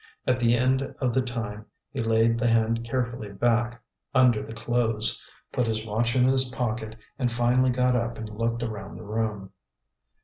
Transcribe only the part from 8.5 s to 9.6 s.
around the room.